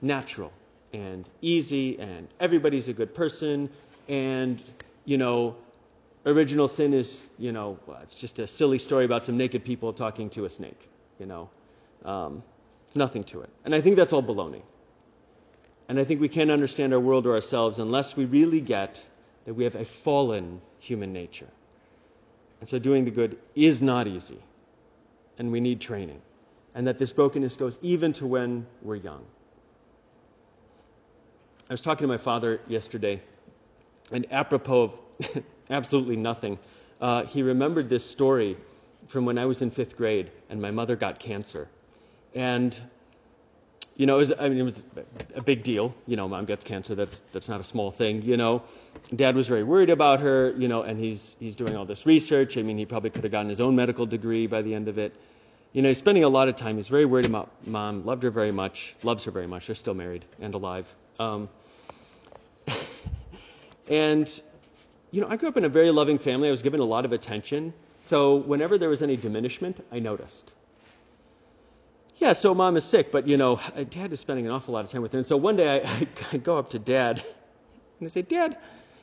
natural 0.00 0.52
and 0.92 1.28
easy 1.40 1.98
and 1.98 2.28
everybody's 2.38 2.88
a 2.88 2.92
good 2.92 3.14
person 3.14 3.68
and, 4.08 4.62
you 5.04 5.18
know, 5.18 5.56
original 6.24 6.68
sin 6.68 6.92
is, 6.92 7.28
you 7.38 7.52
know, 7.52 7.78
it's 8.02 8.14
just 8.14 8.38
a 8.38 8.46
silly 8.46 8.78
story 8.78 9.04
about 9.04 9.24
some 9.24 9.36
naked 9.36 9.64
people 9.64 9.92
talking 9.92 10.30
to 10.30 10.44
a 10.44 10.50
snake, 10.50 10.88
you 11.18 11.26
know. 11.26 11.48
Um, 12.04 12.42
nothing 12.94 13.24
to 13.24 13.42
it. 13.42 13.50
And 13.64 13.74
I 13.74 13.80
think 13.80 13.96
that's 13.96 14.12
all 14.12 14.22
baloney. 14.22 14.62
And 15.88 16.00
I 16.00 16.04
think 16.04 16.20
we 16.20 16.28
can't 16.28 16.50
understand 16.50 16.92
our 16.92 17.00
world 17.00 17.26
or 17.26 17.34
ourselves 17.34 17.78
unless 17.78 18.16
we 18.16 18.24
really 18.24 18.60
get 18.60 19.04
that 19.44 19.54
we 19.54 19.64
have 19.64 19.76
a 19.76 19.84
fallen 19.84 20.60
human 20.80 21.12
nature. 21.12 21.48
And 22.60 22.68
so 22.68 22.78
doing 22.78 23.04
the 23.04 23.10
good 23.10 23.38
is 23.54 23.80
not 23.80 24.06
easy. 24.08 24.38
And 25.38 25.52
we 25.52 25.60
need 25.60 25.80
training. 25.80 26.20
And 26.74 26.86
that 26.86 26.98
this 26.98 27.12
brokenness 27.12 27.56
goes 27.56 27.78
even 27.82 28.12
to 28.14 28.26
when 28.26 28.66
we're 28.82 28.96
young. 28.96 29.24
I 31.68 31.72
was 31.72 31.82
talking 31.82 32.04
to 32.04 32.08
my 32.08 32.18
father 32.18 32.60
yesterday, 32.68 33.20
and 34.10 34.26
apropos 34.32 34.94
of 35.22 35.42
absolutely 35.70 36.16
nothing, 36.16 36.58
uh, 37.00 37.24
he 37.24 37.42
remembered 37.42 37.88
this 37.88 38.04
story 38.04 38.56
from 39.06 39.24
when 39.24 39.38
I 39.38 39.44
was 39.46 39.62
in 39.62 39.70
fifth 39.70 39.96
grade 39.96 40.30
and 40.50 40.60
my 40.60 40.70
mother 40.70 40.96
got 40.96 41.18
cancer. 41.18 41.68
And 42.34 42.78
you 43.96 44.04
know, 44.04 44.16
it 44.16 44.18
was, 44.18 44.32
I 44.38 44.48
mean, 44.50 44.58
it 44.58 44.62
was 44.62 44.84
a 45.34 45.40
big 45.40 45.62
deal. 45.62 45.94
You 46.06 46.16
know, 46.16 46.28
mom 46.28 46.44
gets 46.44 46.64
cancer. 46.64 46.94
That's 46.94 47.22
that's 47.32 47.48
not 47.48 47.60
a 47.60 47.64
small 47.64 47.90
thing. 47.90 48.22
You 48.22 48.36
know, 48.36 48.62
dad 49.14 49.34
was 49.34 49.48
very 49.48 49.64
worried 49.64 49.88
about 49.88 50.20
her. 50.20 50.52
You 50.58 50.68
know, 50.68 50.82
and 50.82 51.00
he's 51.00 51.34
he's 51.40 51.56
doing 51.56 51.76
all 51.76 51.86
this 51.86 52.04
research. 52.04 52.58
I 52.58 52.62
mean, 52.62 52.76
he 52.76 52.84
probably 52.84 53.08
could 53.08 53.24
have 53.24 53.32
gotten 53.32 53.48
his 53.48 53.60
own 53.60 53.74
medical 53.74 54.04
degree 54.04 54.46
by 54.46 54.60
the 54.60 54.74
end 54.74 54.88
of 54.88 54.98
it. 54.98 55.14
You 55.72 55.80
know, 55.80 55.88
he's 55.88 55.98
spending 55.98 56.24
a 56.24 56.28
lot 56.28 56.48
of 56.48 56.56
time. 56.56 56.76
He's 56.76 56.88
very 56.88 57.06
worried 57.06 57.24
about 57.24 57.50
mom. 57.66 58.04
Loved 58.04 58.22
her 58.22 58.30
very 58.30 58.52
much. 58.52 58.94
Loves 59.02 59.24
her 59.24 59.30
very 59.30 59.46
much. 59.46 59.66
They're 59.66 59.74
still 59.74 59.94
married 59.94 60.26
and 60.40 60.54
alive. 60.54 60.86
Um, 61.18 61.48
and 63.88 64.42
you 65.10 65.20
know, 65.20 65.28
I 65.28 65.36
grew 65.36 65.48
up 65.48 65.56
in 65.56 65.64
a 65.64 65.68
very 65.68 65.90
loving 65.90 66.18
family. 66.18 66.48
I 66.48 66.50
was 66.50 66.62
given 66.62 66.80
a 66.80 66.84
lot 66.84 67.04
of 67.04 67.12
attention. 67.12 67.72
So 68.02 68.36
whenever 68.36 68.78
there 68.78 68.88
was 68.88 69.02
any 69.02 69.16
diminishment, 69.16 69.84
I 69.90 69.98
noticed 69.98 70.52
yeah, 72.18 72.32
so 72.32 72.54
mom 72.54 72.76
is 72.76 72.84
sick, 72.84 73.12
but 73.12 73.28
you 73.28 73.36
know, 73.36 73.60
dad 73.90 74.12
is 74.12 74.20
spending 74.20 74.46
an 74.46 74.52
awful 74.52 74.72
lot 74.74 74.84
of 74.84 74.90
time 74.90 75.02
with 75.02 75.12
her. 75.12 75.18
And 75.18 75.26
so 75.26 75.36
one 75.36 75.56
day 75.56 75.82
I, 75.82 76.06
I 76.32 76.36
go 76.38 76.58
up 76.58 76.70
to 76.70 76.78
dad 76.78 77.22
and 78.00 78.08
I 78.08 78.10
say, 78.10 78.22
Dad, 78.22 78.56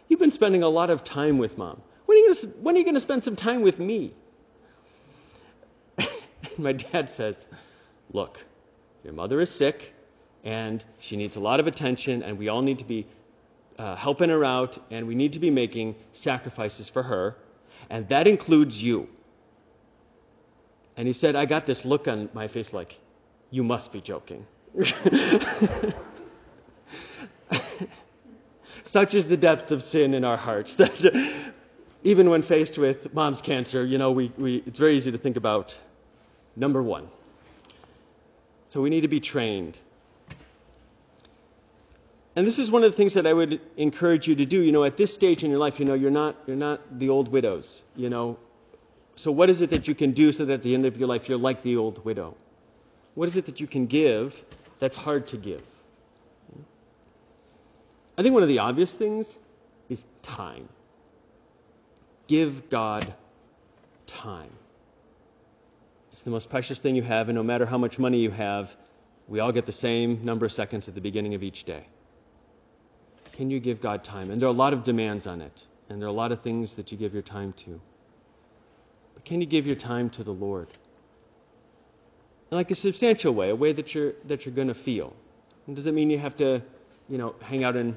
you've 0.08 0.20
been 0.20 0.32
spending 0.32 0.64
a 0.64 0.70
lot 0.70 0.90
of 0.90 1.04
time 1.04 1.38
with 1.38 1.58
mom. 1.58 1.82
When 2.06 2.18
are 2.18 2.20
you 2.20 2.34
gonna, 2.34 2.54
when 2.62 2.76
are 2.76 2.78
you 2.80 2.84
going 2.84 2.96
to 2.96 3.02
spend 3.02 3.24
some 3.24 3.36
time 3.36 3.62
with 3.62 3.80
me? 3.80 4.14
And 6.56 6.60
my 6.60 6.74
dad 6.74 7.10
says, 7.10 7.48
Look, 8.12 8.38
your 9.04 9.14
mother 9.14 9.40
is 9.40 9.50
sick 9.50 9.94
and 10.44 10.84
she 11.00 11.16
needs 11.16 11.38
a 11.38 11.40
lot 11.40 11.62
of 11.62 11.68
attention, 11.68 12.22
and 12.22 12.38
we 12.38 12.50
all 12.50 12.62
need 12.62 12.80
to 12.80 12.86
be 12.86 13.08
uh, 13.78 13.96
helping 13.96 14.30
her 14.30 14.44
out, 14.46 14.78
and 14.92 15.08
we 15.08 15.16
need 15.16 15.34
to 15.34 15.40
be 15.40 15.50
making 15.50 15.96
sacrifices 16.14 16.90
for 16.90 17.04
her, 17.04 17.36
and 17.90 18.08
that 18.10 18.28
includes 18.28 18.82
you. 18.82 19.08
And 20.96 21.08
he 21.08 21.14
said, 21.14 21.36
I 21.36 21.46
got 21.46 21.66
this 21.66 21.86
look 21.86 22.08
on 22.08 22.30
my 22.34 22.48
face 22.48 22.72
like, 22.74 23.00
you 23.50 23.64
must 23.64 23.92
be 23.92 24.02
joking. 24.02 24.46
Such 28.84 29.14
is 29.16 29.26
the 29.28 29.38
depth 29.38 29.72
of 29.72 29.84
sin 29.84 30.14
in 30.14 30.24
our 30.24 30.38
hearts 30.38 30.76
that 30.76 31.34
even 32.04 32.30
when 32.30 32.44
faced 32.44 32.78
with 32.78 33.14
mom's 33.14 33.42
cancer, 33.42 33.84
you 33.86 33.98
know, 33.98 34.12
we, 34.12 34.32
we, 34.38 34.58
it's 34.66 34.78
very 34.78 34.96
easy 34.96 35.12
to 35.12 35.18
think 35.18 35.38
about 35.38 35.78
number 36.56 36.84
one. 36.84 37.08
So 38.70 38.82
we 38.82 38.90
need 38.90 39.02
to 39.02 39.08
be 39.08 39.20
trained. 39.20 39.80
And 42.36 42.48
this 42.48 42.58
is 42.58 42.72
one 42.72 42.84
of 42.84 42.92
the 42.92 42.98
things 42.98 43.14
that 43.14 43.28
I 43.28 43.34
would 43.34 43.62
encourage 43.78 44.28
you 44.28 44.36
to 44.36 44.46
do. 44.46 44.62
You 44.62 44.72
know, 44.72 44.84
at 44.84 44.98
this 44.98 45.14
stage 45.14 45.44
in 45.44 45.52
your 45.52 45.60
life, 45.60 45.80
you 45.80 45.86
know, 45.86 45.94
you're 45.94 46.12
not, 46.12 46.36
you're 46.48 46.56
not 46.56 47.00
the 47.00 47.10
old 47.10 47.28
widows. 47.28 47.84
You 47.96 48.10
know, 48.10 48.38
so 49.16 49.32
what 49.32 49.50
is 49.50 49.62
it 49.62 49.70
that 49.70 49.88
you 49.88 49.94
can 49.94 50.12
do 50.12 50.32
so 50.32 50.46
that 50.46 50.54
at 50.54 50.64
the 50.64 50.74
end 50.74 50.86
of 50.86 50.98
your 50.98 51.08
life 51.08 51.30
you're 51.30 51.38
like 51.38 51.62
the 51.62 51.78
old 51.78 52.04
widow? 52.04 52.36
What 53.14 53.30
is 53.30 53.36
it 53.36 53.46
that 53.46 53.60
you 53.60 53.68
can 53.68 53.86
give 53.86 54.44
that's 54.80 54.96
hard 54.96 55.28
to 55.28 55.38
give? 55.38 55.64
I 58.18 58.22
think 58.22 58.34
one 58.34 58.44
of 58.44 58.50
the 58.50 58.60
obvious 58.60 58.94
things 58.94 59.38
is 59.90 60.06
time. 60.22 60.70
Give 62.28 62.70
God 62.70 63.14
time. 64.08 64.50
It's 66.12 66.22
the 66.22 66.30
most 66.30 66.50
precious 66.50 66.78
thing 66.80 66.96
you 66.96 67.02
have, 67.02 67.30
and 67.30 67.36
no 67.36 67.44
matter 67.44 67.66
how 67.66 67.78
much 67.78 67.98
money 67.98 68.20
you 68.20 68.30
have, 68.30 68.76
we 69.28 69.40
all 69.40 69.52
get 69.52 69.66
the 69.66 69.72
same 69.72 70.24
number 70.24 70.46
of 70.46 70.52
seconds 70.52 70.88
at 70.88 70.96
the 70.96 71.02
beginning 71.02 71.34
of 71.34 71.44
each 71.44 71.64
day. 71.64 71.88
Can 73.34 73.50
you 73.50 73.60
give 73.60 73.82
God 73.82 74.04
time? 74.04 74.32
And 74.32 74.42
there 74.42 74.48
are 74.48 74.52
a 74.52 74.56
lot 74.56 74.74
of 74.74 74.84
demands 74.84 75.28
on 75.28 75.42
it, 75.42 75.64
and 75.90 76.02
there 76.02 76.08
are 76.08 76.12
a 76.12 76.16
lot 76.16 76.32
of 76.32 76.42
things 76.42 76.74
that 76.74 76.92
you 76.92 76.98
give 76.98 77.14
your 77.14 77.24
time 77.24 77.54
to. 77.66 77.80
But 79.14 79.26
can 79.26 79.42
you 79.42 79.48
give 79.48 79.68
your 79.68 79.76
time 79.76 80.10
to 80.12 80.24
the 80.24 80.34
Lord? 80.34 80.70
in 82.54 82.58
like 82.58 82.70
a 82.70 82.76
substantial 82.76 83.34
way, 83.34 83.50
a 83.50 83.56
way 83.56 83.74
that 83.74 83.96
you're 83.96 84.14
that 84.28 84.46
you're 84.46 84.54
to 84.68 84.74
feel. 84.76 85.14
And 85.66 85.76
does 85.76 85.86
that 85.86 85.94
mean 85.94 86.10
you 86.12 86.20
have 86.20 86.38
to, 86.38 86.62
you 87.10 87.18
know, 87.18 87.34
hang 87.42 87.64
out 87.64 87.76
in 87.76 87.96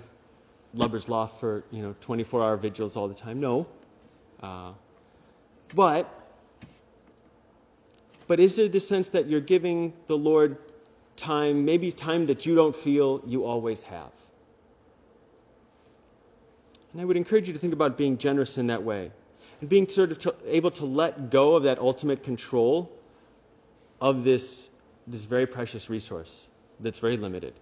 Lubber's 0.75 1.09
Loft 1.09 1.41
for 1.41 1.63
you 1.71 1.83
know 1.83 1.95
24-hour 2.01 2.57
vigils 2.57 2.97
all 2.97 3.07
the 3.07 3.15
time? 3.15 3.39
No. 3.39 3.67
Uh, 4.43 4.73
but 5.75 6.09
but 8.27 8.41
is 8.41 8.57
there 8.57 8.69
the 8.69 8.81
sense 8.81 9.11
that 9.11 9.27
you're 9.27 9.41
giving 9.41 9.93
the 10.07 10.17
Lord 10.17 10.57
time, 11.17 11.65
maybe 11.65 11.93
time 11.93 12.27
that 12.27 12.47
you 12.47 12.55
don't 12.55 12.75
feel 12.75 13.23
you 13.27 13.45
always 13.45 13.83
have? 13.83 14.11
And 16.97 17.03
I 17.03 17.05
would 17.05 17.19
encourage 17.19 17.47
you 17.47 17.53
to 17.53 17.59
think 17.59 17.75
about 17.75 17.99
being 17.99 18.17
generous 18.17 18.57
in 18.57 18.69
that 18.69 18.83
way 18.83 19.13
and 19.61 19.69
being 19.69 19.87
sort 19.87 20.13
of 20.13 20.19
to, 20.21 20.35
able 20.47 20.71
to 20.71 20.87
let 20.87 21.29
go 21.29 21.55
of 21.55 21.65
that 21.65 21.79
ultimate 21.79 22.25
control 22.25 22.91
of 24.01 24.25
this, 24.25 24.71
this 25.07 25.25
very 25.25 25.47
precious 25.47 25.91
resource 25.91 26.47
that's 26.81 26.99
very 26.99 27.19
limited. 27.19 27.53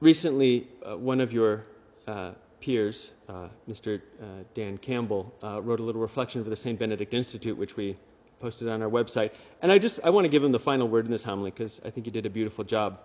Recently, 0.00 0.68
uh, 0.84 0.98
one 0.98 1.22
of 1.22 1.32
your 1.32 1.64
uh, 2.06 2.32
peers, 2.60 3.12
uh, 3.30 3.48
Mr. 3.66 4.02
Uh, 4.20 4.26
Dan 4.52 4.76
Campbell, 4.76 5.32
uh, 5.42 5.62
wrote 5.62 5.80
a 5.80 5.82
little 5.82 6.02
reflection 6.02 6.44
for 6.44 6.50
the 6.50 6.56
St. 6.56 6.78
Benedict 6.78 7.14
Institute, 7.14 7.56
which 7.56 7.78
we 7.78 7.96
posted 8.40 8.68
on 8.68 8.82
our 8.82 8.90
website. 8.90 9.30
And 9.62 9.72
I 9.72 9.78
just 9.78 10.00
I 10.04 10.10
want 10.10 10.26
to 10.26 10.28
give 10.28 10.44
him 10.44 10.52
the 10.52 10.60
final 10.60 10.86
word 10.86 11.06
in 11.06 11.10
this 11.10 11.22
homily 11.22 11.50
because 11.50 11.80
I 11.82 11.88
think 11.88 12.04
he 12.04 12.12
did 12.12 12.26
a 12.26 12.30
beautiful 12.30 12.64
job. 12.64 12.98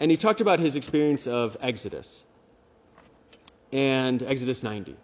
And 0.00 0.10
he 0.10 0.16
talked 0.16 0.40
about 0.40 0.58
his 0.58 0.76
experience 0.76 1.26
of 1.26 1.56
Exodus 1.60 2.22
and 3.72 4.22
Exodus 4.22 4.62
90, 4.62 4.96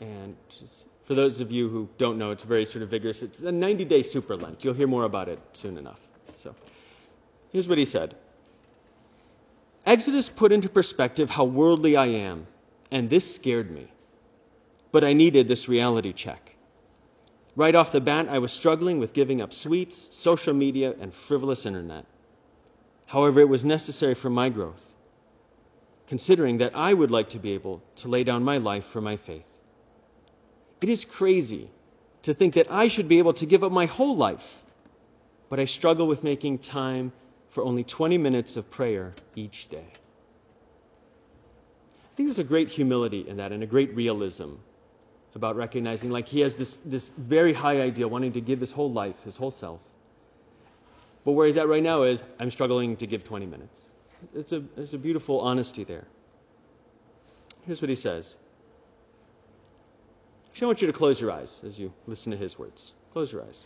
and 0.00 0.36
just 0.48 0.86
for 1.04 1.14
those 1.14 1.40
of 1.40 1.50
you 1.50 1.68
who 1.68 1.88
don't 1.98 2.18
know, 2.18 2.30
it's 2.30 2.42
very 2.42 2.66
sort 2.66 2.82
of 2.82 2.88
vigorous. 2.88 3.22
It's 3.22 3.40
a 3.40 3.52
90 3.52 3.84
day 3.84 4.02
super 4.02 4.36
Lent. 4.36 4.64
You'll 4.64 4.74
hear 4.74 4.86
more 4.86 5.04
about 5.04 5.28
it 5.28 5.40
soon 5.52 5.76
enough. 5.76 5.98
So, 6.36 6.54
Here's 7.52 7.68
what 7.68 7.78
he 7.78 7.84
said 7.84 8.14
Exodus 9.84 10.28
put 10.28 10.52
into 10.52 10.68
perspective 10.68 11.30
how 11.30 11.44
worldly 11.44 11.96
I 11.96 12.06
am, 12.06 12.46
and 12.90 13.10
this 13.10 13.34
scared 13.34 13.70
me. 13.70 13.88
But 14.92 15.04
I 15.04 15.12
needed 15.12 15.48
this 15.48 15.68
reality 15.68 16.12
check. 16.12 16.56
Right 17.56 17.74
off 17.74 17.92
the 17.92 18.00
bat, 18.00 18.28
I 18.28 18.38
was 18.38 18.52
struggling 18.52 18.98
with 18.98 19.12
giving 19.12 19.40
up 19.40 19.52
sweets, 19.52 20.08
social 20.16 20.54
media, 20.54 20.94
and 21.00 21.12
frivolous 21.12 21.66
internet. 21.66 22.04
However, 23.10 23.40
it 23.40 23.48
was 23.48 23.64
necessary 23.64 24.14
for 24.14 24.30
my 24.30 24.50
growth, 24.50 24.80
considering 26.06 26.58
that 26.58 26.76
I 26.76 26.94
would 26.94 27.10
like 27.10 27.30
to 27.30 27.40
be 27.40 27.54
able 27.54 27.82
to 27.96 28.08
lay 28.08 28.22
down 28.22 28.44
my 28.44 28.58
life 28.58 28.84
for 28.84 29.00
my 29.00 29.16
faith. 29.16 29.50
It 30.80 30.88
is 30.88 31.04
crazy 31.04 31.68
to 32.22 32.34
think 32.34 32.54
that 32.54 32.70
I 32.70 32.86
should 32.86 33.08
be 33.08 33.18
able 33.18 33.32
to 33.32 33.46
give 33.46 33.64
up 33.64 33.72
my 33.72 33.86
whole 33.86 34.16
life, 34.16 34.48
but 35.48 35.58
I 35.58 35.64
struggle 35.64 36.06
with 36.06 36.22
making 36.22 36.58
time 36.58 37.10
for 37.48 37.64
only 37.64 37.82
20 37.82 38.16
minutes 38.16 38.56
of 38.56 38.70
prayer 38.70 39.12
each 39.34 39.68
day. 39.68 39.88
I 42.04 42.14
think 42.14 42.28
there's 42.28 42.38
a 42.38 42.44
great 42.44 42.68
humility 42.68 43.28
in 43.28 43.38
that 43.38 43.50
and 43.50 43.64
a 43.64 43.66
great 43.66 43.92
realism 43.96 44.50
about 45.34 45.56
recognizing 45.56 46.10
like 46.10 46.28
he 46.28 46.42
has 46.42 46.54
this, 46.54 46.78
this 46.84 47.08
very 47.18 47.54
high 47.54 47.80
ideal, 47.80 48.08
wanting 48.08 48.34
to 48.34 48.40
give 48.40 48.60
his 48.60 48.70
whole 48.70 48.92
life, 48.92 49.20
his 49.24 49.36
whole 49.36 49.50
self. 49.50 49.80
But 51.24 51.32
where 51.32 51.46
he's 51.46 51.56
at 51.56 51.68
right 51.68 51.82
now 51.82 52.02
is, 52.04 52.22
I'm 52.38 52.50
struggling 52.50 52.96
to 52.96 53.06
give 53.06 53.24
20 53.24 53.46
minutes. 53.46 53.80
It's 54.34 54.52
a, 54.52 54.60
there's 54.76 54.94
a 54.94 54.98
beautiful 54.98 55.40
honesty 55.40 55.84
there. 55.84 56.06
Here's 57.66 57.82
what 57.82 57.88
he 57.88 57.94
says. 57.94 58.36
Actually, 60.48 60.64
I 60.64 60.68
want 60.68 60.80
you 60.80 60.86
to 60.86 60.92
close 60.92 61.20
your 61.20 61.30
eyes 61.30 61.60
as 61.64 61.78
you 61.78 61.92
listen 62.06 62.32
to 62.32 62.38
his 62.38 62.58
words. 62.58 62.92
Close 63.12 63.32
your 63.32 63.42
eyes. 63.42 63.64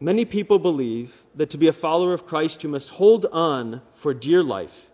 Many 0.00 0.24
people 0.24 0.58
believe 0.58 1.14
that 1.34 1.50
to 1.50 1.58
be 1.58 1.68
a 1.68 1.72
follower 1.74 2.14
of 2.14 2.26
Christ, 2.26 2.62
you 2.62 2.70
must 2.70 2.88
hold 2.88 3.26
on 3.26 3.82
for 3.94 4.14
dear 4.14 4.42
life 4.42 4.90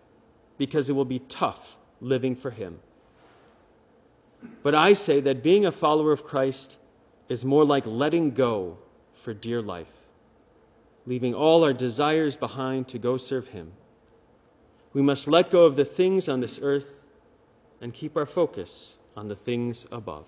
because 0.58 0.88
it 0.88 0.94
will 0.94 1.04
be 1.04 1.20
tough 1.20 1.76
living 2.00 2.34
for 2.34 2.50
Him. 2.50 2.80
But 4.64 4.74
I 4.74 4.94
say 4.94 5.20
that 5.20 5.44
being 5.44 5.64
a 5.64 5.72
follower 5.72 6.10
of 6.12 6.24
Christ 6.24 6.76
is 7.28 7.44
more 7.44 7.64
like 7.64 7.86
letting 7.86 8.32
go 8.32 8.78
for 9.22 9.32
dear 9.32 9.62
life, 9.62 9.90
leaving 11.06 11.34
all 11.34 11.64
our 11.64 11.72
desires 11.72 12.36
behind 12.36 12.88
to 12.88 12.98
go 12.98 13.16
serve 13.16 13.48
Him. 13.48 13.72
We 14.92 15.02
must 15.02 15.28
let 15.28 15.50
go 15.50 15.64
of 15.64 15.76
the 15.76 15.84
things 15.84 16.28
on 16.28 16.40
this 16.40 16.58
earth 16.62 16.92
and 17.80 17.92
keep 17.92 18.16
our 18.16 18.26
focus 18.26 18.96
on 19.16 19.28
the 19.28 19.36
things 19.36 19.86
above. 19.92 20.26